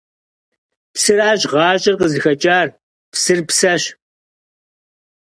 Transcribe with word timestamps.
Псыращ 0.93 1.41
ГъащӀэр 1.51 1.95
къызыхэкӀар. 1.99 2.67
Псыр– 3.11 3.39
псэщ! 3.47 3.83